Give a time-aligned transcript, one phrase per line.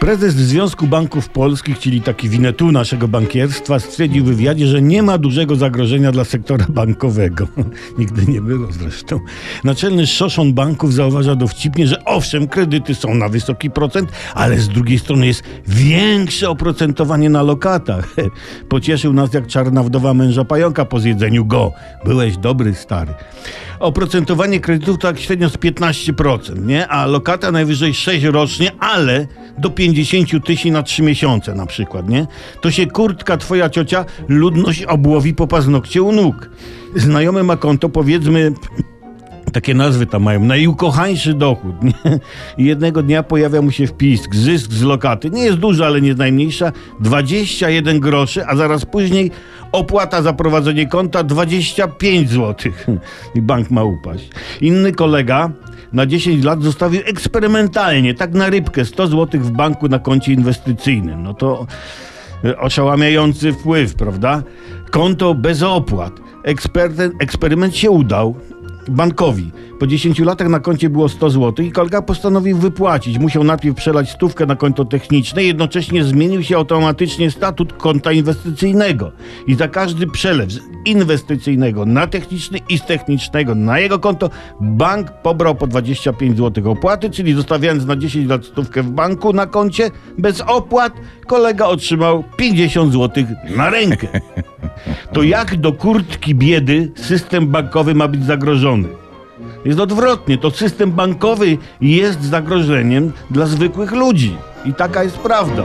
[0.00, 5.18] Prezes Związku Banków Polskich, czyli taki winetu naszego bankierstwa, stwierdził w wywiadzie, że nie ma
[5.18, 7.48] dużego zagrożenia dla sektora bankowego.
[7.98, 9.20] Nigdy nie było zresztą.
[9.64, 14.98] Naczelny szoszon banków zauważa dowcipnie, że owszem, kredyty są na wysoki procent, ale z drugiej
[14.98, 18.14] strony jest większe oprocentowanie na lokatach.
[18.68, 21.72] Pocieszył nas jak czarna wdowa męża pająka po zjedzeniu go.
[22.04, 23.14] Byłeś dobry, stary.
[23.80, 26.88] Oprocentowanie kredytów to tak średnio z 15%, nie?
[26.88, 29.26] A lokata najwyżej 6 rocznie, ale
[29.58, 32.26] do 50 tysięcy na 3 miesiące na przykład, nie?
[32.60, 36.50] To się kurtka twoja ciocia ludność obłowi po paznokcie u nóg.
[36.96, 38.52] Znajomy ma konto, powiedzmy,
[39.50, 41.82] takie nazwy tam mają, najukochańszy dochód.
[41.82, 41.92] Nie?
[42.58, 45.30] Jednego dnia pojawia mu się wpis, zysk z lokaty.
[45.30, 46.72] Nie jest duża, ale nie najmniejsza.
[47.00, 49.30] 21 groszy, a zaraz później
[49.72, 52.72] opłata za prowadzenie konta 25 zł.
[53.34, 54.28] I bank ma upaść.
[54.60, 55.50] Inny kolega
[55.92, 61.22] na 10 lat zostawił eksperymentalnie, tak na rybkę, 100 zł w banku na koncie inwestycyjnym.
[61.22, 61.66] No to
[62.44, 64.42] e, oszałamiający wpływ, prawda?
[64.90, 66.12] Konto bez opłat.
[66.44, 68.34] Eksperyment, eksperyment się udał
[68.88, 69.50] bankowi.
[69.80, 73.18] Po 10 latach na koncie było 100 zł i kolega postanowił wypłacić.
[73.18, 79.12] Musiał najpierw przelać stówkę na konto techniczne, jednocześnie zmienił się automatycznie statut konta inwestycyjnego.
[79.46, 85.10] I za każdy przelew z inwestycyjnego na techniczny i z technicznego na jego konto bank
[85.22, 89.90] pobrał po 25 zł opłaty, czyli zostawiając na 10 lat stówkę w banku na koncie
[90.18, 90.92] bez opłat,
[91.26, 93.24] kolega otrzymał 50 zł
[93.56, 94.08] na rękę.
[95.12, 98.88] To jak do kurtki biedy system bankowy ma być zagrożony?
[99.64, 100.38] Jest odwrotnie.
[100.38, 104.36] To system bankowy jest zagrożeniem dla zwykłych ludzi.
[104.64, 105.62] I taka jest prawda.